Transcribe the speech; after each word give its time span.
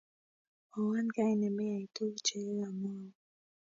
mwowon 0.71 1.07
kaine 1.15 1.47
meyay 1.57 1.85
tuguk 1.95 2.17
chigikamwaun 2.25 3.11